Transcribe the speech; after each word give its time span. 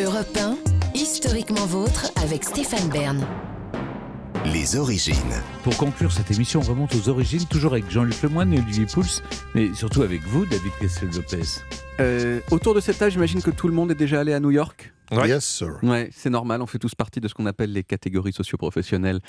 Europe 0.00 0.36
1, 0.38 0.56
historiquement 0.94 1.66
vôtre 1.66 2.10
avec 2.22 2.44
Stéphane 2.44 2.88
Bern. 2.88 3.26
Les 4.46 4.76
origines. 4.76 5.14
Pour 5.62 5.76
conclure 5.76 6.10
cette 6.12 6.30
émission, 6.30 6.60
on 6.60 6.62
remonte 6.68 6.94
aux 6.94 7.08
origines, 7.08 7.44
toujours 7.46 7.72
avec 7.72 7.90
Jean-Luc 7.90 8.20
Lemoyne 8.22 8.52
et 8.54 8.58
Olivier 8.58 8.86
Pouls, 8.86 9.04
mais 9.54 9.72
surtout 9.74 10.02
avec 10.02 10.22
vous, 10.22 10.46
David 10.46 10.72
Kessel-Lopez. 10.80 11.60
Euh, 12.00 12.40
autour 12.50 12.74
de 12.74 12.80
cette 12.80 12.98
table, 12.98 13.12
j'imagine 13.12 13.42
que 13.42 13.50
tout 13.50 13.68
le 13.68 13.74
monde 13.74 13.90
est 13.90 13.94
déjà 13.96 14.20
allé 14.20 14.32
à 14.32 14.40
New 14.40 14.50
York? 14.50 14.92
Yes, 15.12 15.44
sir. 15.44 15.78
Ouais, 15.82 16.08
c'est 16.14 16.30
normal, 16.30 16.62
on 16.62 16.66
fait 16.66 16.78
tous 16.78 16.94
partie 16.94 17.20
de 17.20 17.28
ce 17.28 17.34
qu'on 17.34 17.44
appelle 17.44 17.70
les 17.70 17.84
catégories 17.84 18.32
socioprofessionnelles 18.32 19.20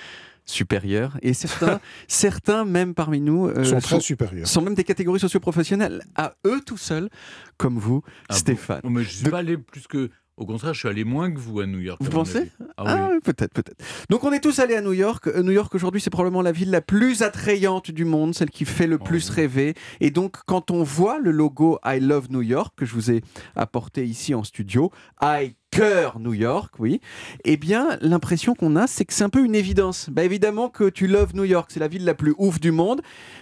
supérieures. 0.46 1.18
Et 1.22 1.34
certains, 1.34 1.82
certains 2.08 2.64
même 2.64 2.94
parmi 2.94 3.20
nous, 3.20 3.48
euh, 3.48 3.66
sont 3.66 3.80
très 3.80 4.00
supérieurs. 4.00 4.48
sont 4.48 4.62
même 4.62 4.76
des 4.76 4.86
catégories 4.86 5.20
socioprofessionnelles 5.20 6.02
à 6.16 6.36
eux 6.48 6.62
tout 6.66 6.78
seuls, 6.78 7.10
comme 7.58 7.78
vous, 7.78 8.02
Ah 8.30 8.36
Stéphane. 8.36 8.80
bon 8.82 8.92
mais 8.92 9.04
je 9.04 9.10
ne 9.10 9.14
suis 9.14 9.26
De- 9.26 9.30
pas 9.30 9.40
allé 9.40 9.58
plus 9.58 9.86
que. 9.88 10.10
Au 10.36 10.46
contraire, 10.48 10.74
je 10.74 10.80
suis 10.80 10.90
allé 10.90 11.04
moins 11.04 11.32
que 11.32 11.38
vous 11.38 11.60
à 11.60 11.68
New 11.68 11.80
York. 11.80 12.00
Vous 12.02 12.10
pensez. 12.10 12.52
Ah, 12.76 12.84
Ah, 12.88 12.96
oui. 13.08 13.14
oui, 13.14 13.20
peut-être, 13.24 13.54
peut-être. 13.54 13.78
Donc 14.10 14.24
on 14.24 14.32
est 14.32 14.40
tous 14.40 14.58
allés 14.60 14.76
à 14.76 14.82
New 14.82 14.94
York. 14.94 15.28
Euh, 15.28 15.44
New 15.44 15.52
York 15.52 15.74
aujourd'hui, 15.76 16.02
c'est 16.02 16.10
probablement 16.10 16.42
la 16.42 16.52
ville 16.52 16.72
la 16.72 16.82
plus 16.82 17.22
attrayante 17.22 17.92
du 17.92 18.04
monde, 18.04 18.34
celle 18.34 18.50
qui 18.50 18.66
fait 18.66 18.88
le 18.88 18.98
Oh, 19.00 19.04
plus 19.04 19.30
oui. 19.30 19.36
rêver. 19.36 19.74
Et 20.02 20.10
donc 20.10 20.38
quand 20.48 20.72
on 20.72 20.82
voit 20.82 21.20
le 21.20 21.30
logo 21.30 21.78
I 21.86 22.00
Love 22.00 22.32
New 22.32 22.42
York 22.42 22.74
que 22.76 22.86
je 22.86 22.94
vous 22.96 23.12
ai 23.12 23.22
apporté 23.56 24.06
ici 24.06 24.34
en 24.34 24.44
studio, 24.44 24.92
I 25.22 25.56
cœur 25.70 26.20
New 26.20 26.34
York, 26.34 26.74
oui. 26.80 27.00
Eh 27.46 27.58
bien, 27.58 27.98
l'impression 28.02 28.54
qu'on 28.56 28.76
a, 28.76 28.88
c'est 28.88 29.06
que 29.06 29.14
c'est 29.14 29.24
un 29.24 29.30
peu 29.30 29.44
une 29.46 29.56
évidence. 29.56 30.10
Bah, 30.12 30.24
évidemment 30.24 30.70
que 30.70 30.90
tu 30.90 31.06
loves 31.08 31.36
New 31.36 31.44
York, 31.46 31.70
c'est 31.72 31.80
la 31.80 31.88
ville 31.88 32.06
la 32.06 32.14
plus 32.16 32.34
ouf 32.40 32.60
du 32.60 32.72
monde. 32.72 33.02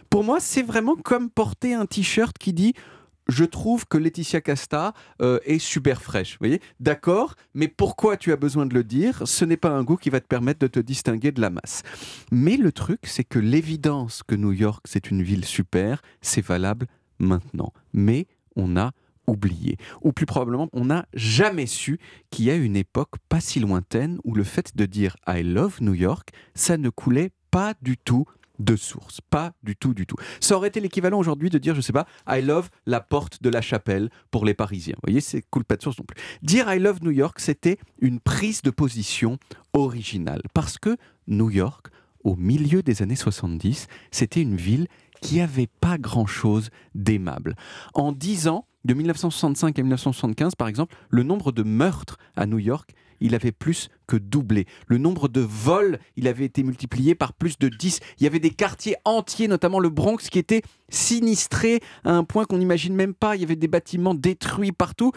Pour 0.09 0.23
moi, 0.25 0.39
c'est 0.41 0.61
vraiment 0.63 0.95
comme 0.95 1.29
porter 1.29 1.73
un 1.73 1.85
t-shirt 1.85 2.37
qui 2.37 2.51
dit 2.53 2.73
je 3.31 3.45
trouve 3.45 3.87
que 3.87 3.97
Laetitia 3.97 4.41
Casta 4.41 4.93
euh, 5.21 5.39
est 5.45 5.59
super 5.59 6.01
fraîche. 6.01 6.37
D'accord, 6.79 7.35
mais 7.53 7.67
pourquoi 7.67 8.17
tu 8.17 8.31
as 8.31 8.35
besoin 8.35 8.65
de 8.65 8.73
le 8.73 8.83
dire? 8.83 9.21
Ce 9.25 9.45
n'est 9.45 9.57
pas 9.57 9.71
un 9.71 9.83
goût 9.83 9.95
qui 9.95 10.09
va 10.09 10.19
te 10.19 10.27
permettre 10.27 10.59
de 10.59 10.67
te 10.67 10.79
distinguer 10.79 11.31
de 11.31 11.41
la 11.41 11.49
masse. 11.49 11.83
Mais 12.31 12.57
le 12.57 12.71
truc, 12.71 12.99
c'est 13.03 13.23
que 13.23 13.39
l'évidence 13.39 14.21
que 14.23 14.35
New 14.35 14.51
York, 14.51 14.85
c'est 14.87 15.09
une 15.09 15.23
ville 15.23 15.45
super, 15.45 16.01
c'est 16.21 16.45
valable 16.45 16.87
maintenant. 17.19 17.73
Mais 17.93 18.27
on 18.55 18.75
a 18.75 18.91
oublié. 19.27 19.77
Ou 20.01 20.11
plus 20.11 20.25
probablement, 20.25 20.67
on 20.73 20.85
n'a 20.85 21.05
jamais 21.13 21.67
su 21.67 21.99
qu'il 22.31 22.45
y 22.45 22.51
a 22.51 22.55
une 22.55 22.75
époque 22.75 23.15
pas 23.29 23.39
si 23.39 23.59
lointaine 23.59 24.19
où 24.25 24.35
le 24.35 24.43
fait 24.43 24.75
de 24.75 24.85
dire 24.85 25.15
I 25.27 25.41
love 25.41 25.77
New 25.79 25.93
York, 25.93 26.29
ça 26.53 26.77
ne 26.77 26.89
coulait 26.89 27.31
pas 27.49 27.73
du 27.81 27.97
tout 27.97 28.25
de 28.63 28.75
source. 28.75 29.21
Pas 29.21 29.53
du 29.63 29.75
tout, 29.75 29.93
du 29.93 30.05
tout. 30.05 30.15
Ça 30.39 30.55
aurait 30.55 30.69
été 30.69 30.79
l'équivalent 30.79 31.19
aujourd'hui 31.19 31.49
de 31.49 31.57
dire, 31.57 31.75
je 31.75 31.81
sais 31.81 31.93
pas, 31.93 32.05
I 32.27 32.41
love 32.41 32.69
la 32.85 32.99
porte 32.99 33.41
de 33.41 33.49
la 33.49 33.61
chapelle 33.61 34.09
pour 34.29 34.45
les 34.45 34.53
Parisiens. 34.53 34.95
Vous 34.97 35.07
voyez, 35.07 35.21
c'est 35.21 35.41
coule 35.49 35.65
pas 35.65 35.77
de 35.77 35.81
source 35.81 35.97
non 35.97 36.05
plus. 36.05 36.21
Dire 36.41 36.71
I 36.73 36.79
love 36.79 36.99
New 37.01 37.11
York, 37.11 37.39
c'était 37.39 37.77
une 37.99 38.19
prise 38.19 38.61
de 38.61 38.69
position 38.69 39.37
originale. 39.73 40.41
Parce 40.53 40.77
que 40.77 40.97
New 41.27 41.49
York, 41.49 41.87
au 42.23 42.35
milieu 42.35 42.83
des 42.83 43.01
années 43.01 43.15
70, 43.15 43.87
c'était 44.11 44.41
une 44.41 44.55
ville 44.55 44.87
qui 45.21 45.39
avait 45.39 45.69
pas 45.79 45.97
grand-chose 45.97 46.69
d'aimable. 46.95 47.55
En 47.93 48.11
10 48.11 48.47
ans, 48.47 48.65
de 48.83 48.93
1965 48.95 49.77
à 49.77 49.81
1975 49.83 50.55
par 50.55 50.67
exemple, 50.67 50.95
le 51.09 51.23
nombre 51.23 51.51
de 51.51 51.63
meurtres 51.63 52.17
à 52.35 52.45
New 52.47 52.59
York, 52.59 52.93
il 53.21 53.35
avait 53.35 53.51
plus 53.51 53.89
que 54.07 54.17
doublé. 54.17 54.65
Le 54.87 54.97
nombre 54.97 55.29
de 55.29 55.41
vols, 55.41 55.99
il 56.17 56.27
avait 56.27 56.45
été 56.45 56.63
multiplié 56.63 57.15
par 57.15 57.33
plus 57.33 57.57
de 57.57 57.69
10. 57.69 57.99
Il 58.19 58.23
y 58.23 58.27
avait 58.27 58.39
des 58.39 58.49
quartiers 58.49 58.95
entiers, 59.05 59.47
notamment 59.47 59.79
le 59.79 59.89
Bronx, 59.89 60.17
qui 60.29 60.39
étaient 60.39 60.63
sinistrés 60.89 61.79
à 62.03 62.11
un 62.11 62.23
point 62.23 62.45
qu'on 62.45 62.57
n'imagine 62.57 62.95
même 62.95 63.13
pas. 63.13 63.35
Il 63.35 63.41
y 63.41 63.45
avait 63.45 63.55
des 63.55 63.67
bâtiments 63.67 64.15
détruits 64.15 64.71
partout. 64.73 65.11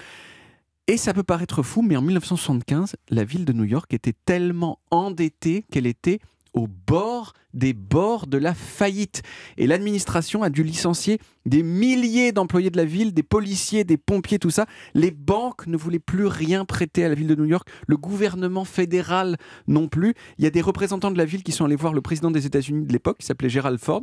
Et 0.86 0.98
ça 0.98 1.14
peut 1.14 1.22
paraître 1.22 1.62
fou, 1.62 1.80
mais 1.80 1.96
en 1.96 2.02
1975, 2.02 2.96
la 3.08 3.24
ville 3.24 3.46
de 3.46 3.54
New 3.54 3.64
York 3.64 3.92
était 3.94 4.12
tellement 4.26 4.78
endettée 4.90 5.64
qu'elle 5.72 5.86
était 5.86 6.20
au 6.54 6.68
bord 6.68 7.34
des 7.52 7.72
bords 7.72 8.26
de 8.26 8.38
la 8.38 8.54
faillite. 8.54 9.22
Et 9.58 9.66
l'administration 9.66 10.42
a 10.42 10.50
dû 10.50 10.62
licencier 10.62 11.18
des 11.46 11.62
milliers 11.62 12.32
d'employés 12.32 12.70
de 12.70 12.76
la 12.76 12.84
ville, 12.84 13.12
des 13.12 13.22
policiers, 13.22 13.84
des 13.84 13.96
pompiers, 13.96 14.38
tout 14.38 14.50
ça. 14.50 14.66
Les 14.94 15.10
banques 15.10 15.66
ne 15.66 15.76
voulaient 15.76 15.98
plus 15.98 16.26
rien 16.26 16.64
prêter 16.64 17.04
à 17.04 17.08
la 17.08 17.14
ville 17.14 17.26
de 17.26 17.34
New 17.34 17.44
York. 17.44 17.68
Le 17.86 17.96
gouvernement 17.96 18.64
fédéral 18.64 19.36
non 19.66 19.88
plus. 19.88 20.14
Il 20.38 20.44
y 20.44 20.46
a 20.46 20.50
des 20.50 20.62
représentants 20.62 21.10
de 21.10 21.18
la 21.18 21.24
ville 21.24 21.42
qui 21.42 21.52
sont 21.52 21.64
allés 21.64 21.76
voir 21.76 21.92
le 21.92 22.00
président 22.00 22.30
des 22.30 22.46
États-Unis 22.46 22.86
de 22.86 22.92
l'époque, 22.92 23.18
qui 23.18 23.26
s'appelait 23.26 23.50
Gerald 23.50 23.78
Ford. 23.78 24.02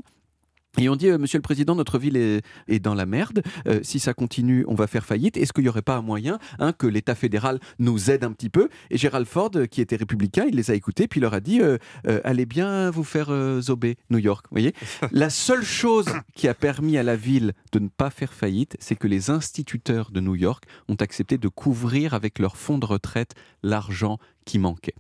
Et 0.78 0.88
on 0.88 0.96
dit, 0.96 1.10
euh, 1.10 1.18
Monsieur 1.18 1.38
le 1.38 1.44
Président, 1.44 1.76
notre 1.76 2.00
ville 2.00 2.16
est, 2.16 2.42
est 2.70 2.80
dans 2.80 2.96
la 2.96 3.06
merde. 3.06 3.44
Euh, 3.68 3.82
si 3.84 4.00
ça 4.00 4.14
continue, 4.14 4.64
on 4.70 4.74
va 4.74 4.88
faire 4.88 5.06
faillite. 5.06 5.36
Est-ce 5.36 5.52
qu'il 5.52 5.64
n'y 5.64 5.70
aurait 5.70 5.82
pas 5.82 5.98
un 5.98 6.02
moyen 6.02 6.40
hein, 6.60 6.72
que 6.72 6.88
l'État 6.88 7.14
fédéral 7.14 7.60
nous 7.78 8.10
aide 8.10 8.24
un 8.24 8.32
petit 8.32 8.50
peu? 8.50 8.70
Et 8.90 8.98
Gerald 8.98 9.28
Ford, 9.28 9.52
euh, 9.56 9.66
qui 9.66 9.82
était 9.82 9.98
républicain, 9.98 10.46
il 10.48 10.56
les 10.56 10.72
a 10.72 10.74
écoutés, 10.74 11.10
puis 11.10 11.20
il 11.20 11.24
leur 11.24 11.34
a 11.34 11.42
dit, 11.42 11.62
euh, 11.62 11.78
allez 12.24 12.46
bien 12.46 12.90
vous 12.90 13.04
faire 13.04 13.32
zober 13.62 13.98
New 14.10 14.18
York. 14.18 14.46
Vous 14.50 14.56
voyez? 14.56 14.74
La 15.12 15.30
seule 15.30 15.64
chose 15.64 16.08
qui 16.36 16.48
a 16.48 16.54
permis 16.54 16.98
à 16.98 17.04
la 17.04 17.16
ville 17.16 17.54
de 17.74 17.80
ne 17.80 17.90
pas 17.90 18.10
faire 18.10 18.34
faillite, 18.34 18.78
c'est 18.80 18.96
que 18.96 19.08
les 19.08 19.30
instituteurs 19.30 20.12
de 20.12 20.22
New 20.22 20.36
York 20.36 20.64
ont 20.88 20.96
accepté 20.96 21.38
de 21.38 21.48
couvrir 21.48 22.14
avec 22.14 22.40
leur 22.40 22.56
fonds 22.56 22.78
de 22.78 22.86
retraite 22.86 23.34
l'argent 23.64 24.20
qui 24.46 24.60
manquait. 24.60 24.96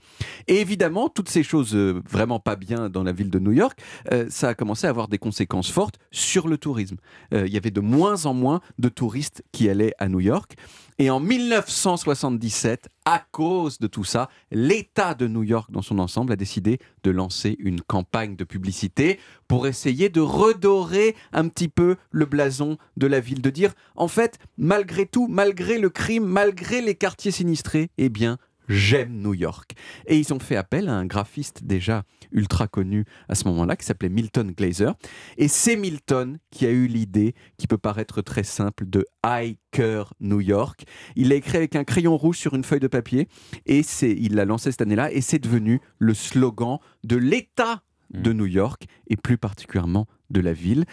Et 0.47 0.61
évidemment, 0.61 1.09
toutes 1.09 1.29
ces 1.29 1.43
choses 1.43 1.75
euh, 1.75 2.01
vraiment 2.09 2.39
pas 2.39 2.55
bien 2.55 2.89
dans 2.89 3.03
la 3.03 3.11
ville 3.11 3.29
de 3.29 3.39
New 3.39 3.51
York, 3.51 3.79
euh, 4.11 4.25
ça 4.29 4.49
a 4.49 4.53
commencé 4.53 4.87
à 4.87 4.89
avoir 4.89 5.07
des 5.07 5.17
conséquences 5.17 5.71
fortes 5.71 5.97
sur 6.11 6.47
le 6.47 6.57
tourisme. 6.57 6.97
Euh, 7.33 7.47
il 7.47 7.53
y 7.53 7.57
avait 7.57 7.71
de 7.71 7.81
moins 7.81 8.25
en 8.25 8.33
moins 8.33 8.61
de 8.79 8.89
touristes 8.89 9.43
qui 9.51 9.69
allaient 9.69 9.93
à 9.99 10.09
New 10.09 10.19
York. 10.19 10.55
Et 10.99 11.09
en 11.09 11.19
1977, 11.19 12.89
à 13.05 13.23
cause 13.31 13.79
de 13.79 13.87
tout 13.87 14.03
ça, 14.03 14.29
l'État 14.51 15.15
de 15.15 15.27
New 15.27 15.41
York 15.41 15.71
dans 15.71 15.81
son 15.81 15.97
ensemble 15.97 16.33
a 16.33 16.35
décidé 16.35 16.77
de 17.03 17.09
lancer 17.09 17.55
une 17.59 17.81
campagne 17.81 18.35
de 18.35 18.43
publicité 18.43 19.19
pour 19.47 19.65
essayer 19.65 20.09
de 20.09 20.21
redorer 20.21 21.15
un 21.33 21.47
petit 21.47 21.69
peu 21.69 21.95
le 22.11 22.25
blason 22.25 22.77
de 22.97 23.07
la 23.07 23.19
ville, 23.19 23.41
de 23.41 23.49
dire, 23.49 23.73
en 23.95 24.07
fait, 24.07 24.37
malgré 24.57 25.07
tout, 25.07 25.27
malgré 25.27 25.79
le 25.79 25.89
crime, 25.89 26.25
malgré 26.25 26.81
les 26.81 26.93
quartiers 26.93 27.31
sinistrés, 27.31 27.89
eh 27.97 28.09
bien, 28.09 28.37
J'aime 28.69 29.21
New 29.21 29.33
York. 29.33 29.73
Et 30.05 30.17
ils 30.17 30.33
ont 30.33 30.39
fait 30.39 30.55
appel 30.55 30.87
à 30.89 30.93
un 30.93 31.05
graphiste 31.05 31.63
déjà 31.63 32.03
ultra 32.31 32.67
connu 32.67 33.05
à 33.27 33.35
ce 33.35 33.45
moment-là, 33.49 33.75
qui 33.75 33.85
s'appelait 33.85 34.09
Milton 34.09 34.51
Glaser. 34.51 34.91
Et 35.37 35.47
c'est 35.47 35.75
Milton 35.75 36.37
qui 36.51 36.65
a 36.65 36.69
eu 36.69 36.87
l'idée, 36.87 37.35
qui 37.57 37.67
peut 37.67 37.77
paraître 37.77 38.21
très 38.21 38.43
simple, 38.43 38.85
de 38.87 39.05
I 39.25 39.57
Cœur 39.71 40.13
New 40.19 40.39
York. 40.39 40.83
Il 41.15 41.29
l'a 41.29 41.35
écrit 41.35 41.57
avec 41.57 41.75
un 41.75 41.83
crayon 41.83 42.17
rouge 42.17 42.37
sur 42.37 42.55
une 42.55 42.63
feuille 42.63 42.79
de 42.79 42.87
papier, 42.87 43.27
et 43.65 43.81
il 44.03 44.35
l'a 44.35 44.45
lancé 44.45 44.71
cette 44.71 44.81
année-là, 44.81 45.11
et 45.11 45.21
c'est 45.21 45.39
devenu 45.39 45.81
le 45.99 46.13
slogan 46.13 46.77
de 47.03 47.17
l'État 47.17 47.83
de 48.13 48.33
New 48.33 48.45
York, 48.45 48.85
et 49.07 49.15
plus 49.17 49.37
particulièrement 49.37 50.07
de 50.29 50.41
la 50.41 50.53
ville. 50.53 50.85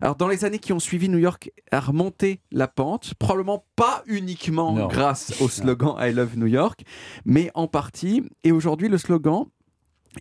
Alors 0.00 0.16
dans 0.16 0.28
les 0.28 0.44
années 0.44 0.58
qui 0.58 0.72
ont 0.72 0.78
suivi, 0.78 1.08
New 1.08 1.18
York 1.18 1.50
a 1.72 1.80
remonté 1.80 2.40
la 2.52 2.68
pente, 2.68 3.14
probablement 3.14 3.64
pas 3.76 4.02
uniquement 4.06 4.72
Non. 4.72 4.86
grâce 4.88 5.40
au 5.40 5.48
slogan 5.48 5.96
I 5.98 6.12
Love 6.12 6.36
New 6.38 6.46
York, 6.46 6.84
mais 7.24 7.50
en 7.54 7.66
partie. 7.66 8.22
Et 8.44 8.52
aujourd'hui, 8.52 8.88
le 8.88 8.98
slogan 8.98 9.46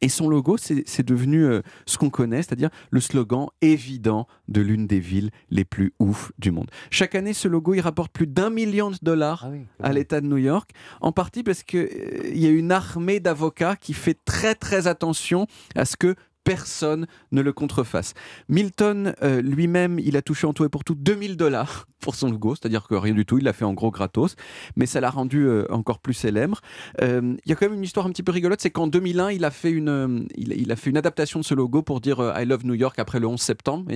et 0.01 0.09
son 0.09 0.27
logo, 0.27 0.57
c'est 0.57 1.05
devenu 1.05 1.45
euh, 1.45 1.61
ce 1.85 1.99
qu'on 1.99 2.09
connaît, 2.09 2.41
c'est-à-dire 2.41 2.71
le 2.89 2.99
slogan 2.99 3.45
évident 3.61 4.27
de 4.47 4.59
l'une 4.59 4.87
des 4.87 4.99
villes 4.99 5.29
les 5.51 5.65
plus 5.65 5.93
ouf 5.99 6.31
du 6.39 6.49
monde. 6.49 6.71
Chaque 6.89 7.13
année, 7.13 7.33
ce 7.33 7.47
logo, 7.47 7.75
il 7.75 7.81
rapporte 7.81 8.11
plus 8.11 8.25
d'un 8.25 8.49
million 8.49 8.89
de 8.89 8.97
dollars 9.03 9.47
à 9.81 9.93
l'État 9.93 10.19
de 10.19 10.25
New 10.25 10.37
York, 10.37 10.71
en 11.01 11.11
partie 11.11 11.43
parce 11.43 11.61
qu'il 11.61 11.87
y 12.33 12.47
a 12.47 12.49
une 12.49 12.71
armée 12.71 13.19
d'avocats 13.19 13.75
qui 13.75 13.93
fait 13.93 14.17
très 14.25 14.55
très 14.55 14.87
attention 14.87 15.45
à 15.75 15.85
ce 15.85 15.95
que 15.95 16.15
personne 16.43 17.07
ne 17.31 17.41
le 17.41 17.53
contrefasse. 17.53 18.13
Milton 18.49 19.15
euh, 19.23 19.41
lui-même, 19.41 19.99
il 19.99 20.17
a 20.17 20.21
touché 20.21 20.47
en 20.47 20.53
tout 20.53 20.65
et 20.65 20.69
pour 20.69 20.83
tout 20.83 20.95
2000 20.95 21.37
dollars 21.37 21.87
pour 22.03 22.15
son 22.15 22.29
logo, 22.29 22.53
c'est-à-dire 22.55 22.85
que 22.85 22.95
rien 22.95 23.13
du 23.13 23.25
tout, 23.25 23.37
il 23.37 23.45
l'a 23.45 23.53
fait 23.53 23.63
en 23.63 23.71
gros 23.71 23.89
gratos, 23.89 24.35
mais 24.75 24.85
ça 24.85 24.99
l'a 24.99 25.09
rendu 25.09 25.47
euh, 25.47 25.65
encore 25.69 25.99
plus 25.99 26.13
célèbre. 26.13 26.59
Euh, 27.01 27.35
Il 27.45 27.49
y 27.49 27.53
a 27.53 27.55
quand 27.55 27.65
même 27.65 27.77
une 27.77 27.83
histoire 27.83 28.05
un 28.05 28.09
petit 28.09 28.23
peu 28.23 28.33
rigolote, 28.33 28.59
c'est 28.59 28.71
qu'en 28.71 28.87
2001, 28.87 29.31
il 29.31 29.45
a, 29.45 29.51
fait 29.51 29.71
une, 29.71 30.27
il, 30.35 30.51
il 30.51 30.69
a 30.73 30.75
fait 30.75 30.89
une 30.89 30.97
adaptation 30.97 31.39
de 31.39 31.45
ce 31.45 31.53
logo 31.53 31.81
pour 31.81 32.01
dire 32.01 32.33
I 32.37 32.45
love 32.45 32.65
New 32.65 32.73
York 32.73 32.99
après 32.99 33.21
le 33.21 33.27
11 33.27 33.39
septembre, 33.39 33.89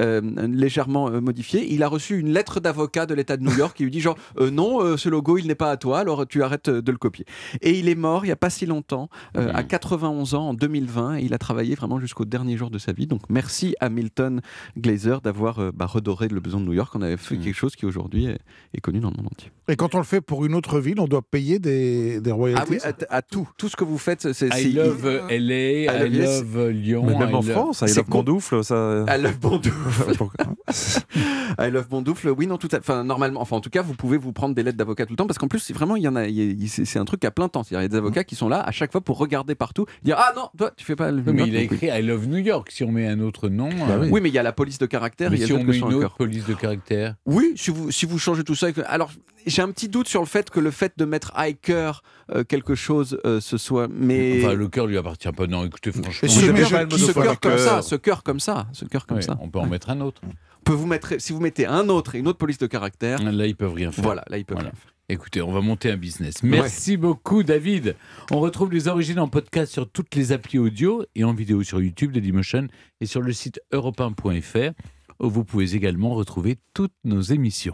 légèrement 0.00 1.10
modifié. 1.20 1.70
Il 1.74 1.82
a 1.82 1.88
reçu 1.88 2.18
une 2.18 2.32
lettre 2.32 2.58
d'avocat 2.58 3.04
de 3.04 3.12
l'État 3.12 3.36
de 3.36 3.42
New 3.42 3.54
York 3.54 3.76
qui 3.76 3.84
lui 3.84 3.90
dit 3.90 4.00
genre 4.00 4.16
non, 4.40 4.96
ce 4.96 5.10
logo, 5.10 5.36
il 5.36 5.46
n'est 5.46 5.54
pas 5.54 5.70
à 5.70 5.76
toi, 5.76 5.98
alors 5.98 6.26
tu 6.26 6.42
arrêtes 6.42 6.70
de 6.70 6.90
le 6.90 6.98
copier. 6.98 7.26
Et 7.60 7.78
il 7.78 7.88
est 7.88 7.94
mort 7.94 8.24
il 8.24 8.28
n'y 8.28 8.32
a 8.32 8.36
pas 8.36 8.50
si 8.50 8.64
longtemps, 8.64 9.10
à 9.34 9.62
91 9.62 10.34
ans, 10.34 10.48
en 10.48 10.54
2020, 10.54 11.18
et 11.18 11.24
il 11.24 11.34
a 11.34 11.38
travaillé 11.38 11.76
vraiment 11.82 12.00
jusqu'au 12.00 12.24
dernier 12.24 12.56
jour 12.56 12.70
de 12.70 12.78
sa 12.78 12.92
vie. 12.92 13.06
Donc 13.06 13.22
merci 13.28 13.74
à 13.80 13.88
Milton 13.88 14.40
Glaser 14.78 15.16
d'avoir 15.22 15.58
euh, 15.58 15.70
bah, 15.74 15.86
redoré 15.86 16.28
le 16.28 16.40
besoin 16.40 16.60
de 16.60 16.66
New 16.66 16.72
York. 16.72 16.92
On 16.94 17.02
avait 17.02 17.16
fait 17.16 17.36
Mm. 17.36 17.40
quelque 17.40 17.54
chose 17.56 17.76
qui 17.76 17.84
aujourd'hui 17.86 18.26
est, 18.26 18.38
est 18.74 18.80
connu 18.80 19.00
dans 19.00 19.10
le 19.10 19.16
monde 19.16 19.26
entier. 19.32 19.50
Et 19.68 19.76
quand 19.76 19.94
on 19.94 19.98
le 19.98 20.04
fait 20.04 20.20
pour 20.20 20.44
une 20.44 20.54
autre 20.54 20.80
ville, 20.80 21.00
on 21.00 21.06
doit 21.06 21.22
payer 21.22 21.58
des, 21.58 22.20
des 22.20 22.30
Ah 22.30 22.34
royalties 22.34 22.72
oui, 22.72 22.78
à, 23.08 23.16
à 23.16 23.22
tout, 23.22 23.48
tout 23.56 23.68
ce 23.68 23.76
que 23.76 23.84
vous 23.84 23.98
faites, 23.98 24.32
c'est 24.32 24.48
I 24.48 24.72
love 24.72 25.04
LA, 25.28 25.34
I 25.34 25.86
love 26.00 26.14
yes. 26.14 26.40
love 26.42 26.68
Lyon. 26.70 27.04
Mais 27.06 27.16
même 27.18 27.30
I 27.30 27.34
en 27.34 27.40
love- 27.40 27.50
France, 27.50 27.84
I 27.86 27.92
love 27.94 28.08
Bondoufle, 28.08 28.62
ça. 28.64 29.04
I 29.08 29.20
love 29.20 29.38
Bondoufle. 29.38 30.16
Pourquoi 30.16 30.44
I 31.58 31.70
love 31.70 31.88
Bondoufle. 31.88 32.28
Oui, 32.30 32.46
non, 32.46 32.58
tout 32.58 32.68
à 32.72 32.78
Enfin, 32.78 33.04
normalement, 33.04 33.40
enfin, 33.40 33.56
en 33.56 33.60
tout 33.60 33.70
cas, 33.70 33.82
vous 33.82 33.94
pouvez 33.94 34.16
vous 34.16 34.32
prendre 34.32 34.54
des 34.54 34.62
lettres 34.62 34.76
d'avocat 34.78 35.06
tout 35.06 35.12
le 35.12 35.16
temps 35.16 35.26
parce 35.26 35.38
qu'en 35.38 35.48
plus, 35.48 35.70
vraiment, 35.72 35.96
il 35.96 36.02
y 36.02 36.08
en 36.08 36.16
a, 36.16 36.24
c'est 36.66 36.98
un 36.98 37.04
truc 37.04 37.24
à 37.24 37.30
plein 37.30 37.48
temps. 37.48 37.62
C'est-à-dire, 37.62 37.80
il 37.80 37.84
y 37.84 37.86
a 37.86 37.88
des 37.88 37.96
avocats 37.96 38.24
qui 38.24 38.34
sont 38.34 38.48
là 38.48 38.60
à 38.60 38.70
chaque 38.72 38.90
fois 38.92 39.00
pour 39.00 39.18
regarder 39.18 39.54
partout, 39.54 39.86
dire 40.02 40.16
Ah 40.18 40.32
non, 40.36 40.48
toi, 40.56 40.72
tu 40.76 40.84
fais 40.84 40.96
pas 40.96 41.10
le. 41.10 41.22
Mais 41.32 41.44
il 41.46 41.56
écrit 41.72 41.86
I 41.88 42.02
love 42.02 42.26
New 42.26 42.38
York. 42.38 42.70
Si 42.70 42.84
on 42.84 42.90
met 42.92 43.06
un 43.06 43.20
autre 43.20 43.48
nom. 43.48 43.68
Bah 43.68 43.86
euh, 43.90 44.00
oui. 44.02 44.08
Oui, 44.12 44.20
mais 44.22 44.28
il 44.28 44.34
y 44.34 44.38
a 44.38 44.42
la 44.42 44.52
police 44.52 44.78
de 44.78 44.86
caractère, 44.86 45.30
Mais 45.30 45.36
il 45.36 45.40
y 45.40 45.44
a 45.44 45.46
si 45.46 45.52
on 45.52 45.62
met 45.64 45.76
une 45.76 45.84
autre 45.84 46.00
cœur. 46.00 46.14
police 46.16 46.44
de 46.46 46.54
caractère. 46.54 47.14
Oui, 47.26 47.52
si 47.56 47.70
vous, 47.70 47.90
si 47.90 48.06
vous 48.06 48.18
changez 48.18 48.44
tout 48.44 48.54
ça. 48.54 48.68
Alors, 48.86 49.10
j'ai 49.46 49.62
un 49.62 49.70
petit 49.72 49.88
doute 49.88 50.08
sur 50.08 50.20
le 50.20 50.26
fait 50.26 50.50
que 50.50 50.60
le 50.60 50.70
fait 50.70 50.92
de 50.96 51.04
mettre 51.04 51.32
hiker 51.36 52.02
euh, 52.30 52.44
quelque 52.44 52.74
chose, 52.74 53.18
euh, 53.24 53.40
ce 53.40 53.56
soit. 53.58 53.88
Mais. 53.92 54.44
Enfin, 54.44 54.54
le 54.54 54.68
cœur 54.68 54.86
lui 54.86 54.96
appartient 54.98 55.30
pas. 55.32 55.46
Non, 55.46 55.64
écoutez, 55.64 55.92
franchement. 55.92 56.28
Ce 56.28 56.40
je- 56.40 56.52
cœur, 56.52 56.88
je- 56.90 56.96
ce 56.96 57.12
cœur 57.12 57.40
comme 57.40 57.58
ça, 57.58 57.64
cœur. 57.70 57.84
ce 57.84 57.94
cœur 57.96 58.22
comme 58.22 58.40
ça, 58.40 58.66
ce 58.72 58.84
cœur 58.84 59.06
comme 59.06 59.22
ça. 59.22 59.36
On 59.40 59.48
peut 59.48 59.58
en 59.58 59.66
mettre 59.66 59.90
un 59.90 60.00
autre. 60.00 60.22
Peut 60.64 60.72
vous 60.74 60.86
mettre, 60.86 61.14
si 61.18 61.32
vous 61.32 61.40
mettez 61.40 61.66
un 61.66 61.88
autre 61.88 62.14
et 62.14 62.18
une 62.20 62.28
autre 62.28 62.38
police 62.38 62.58
de 62.58 62.68
caractère, 62.68 63.20
Là, 63.20 63.46
ils 63.46 63.56
peuvent 63.56 63.72
rien 63.74 63.90
faire. 63.90 64.04
voilà, 64.04 64.24
là 64.28 64.38
ils 64.38 64.44
peuvent 64.44 64.56
Voilà. 64.58 64.70
rien 64.70 64.78
faire. 64.80 64.91
Écoutez, 65.12 65.42
on 65.42 65.52
va 65.52 65.60
monter 65.60 65.90
un 65.90 65.98
business. 65.98 66.42
Merci 66.42 66.96
beaucoup, 66.96 67.42
David. 67.42 67.96
On 68.30 68.40
retrouve 68.40 68.72
les 68.72 68.88
origines 68.88 69.18
en 69.18 69.28
podcast 69.28 69.70
sur 69.70 69.86
toutes 69.90 70.14
les 70.14 70.32
applis 70.32 70.58
audio 70.58 71.04
et 71.14 71.22
en 71.22 71.34
vidéo 71.34 71.62
sur 71.62 71.82
YouTube, 71.82 72.12
Dailymotion 72.12 72.68
et 73.02 73.04
sur 73.04 73.20
le 73.20 73.34
site 73.34 73.60
europe1.fr 73.74 74.72
où 75.20 75.28
vous 75.28 75.44
pouvez 75.44 75.74
également 75.74 76.14
retrouver 76.14 76.56
toutes 76.72 76.94
nos 77.04 77.20
émissions. 77.20 77.70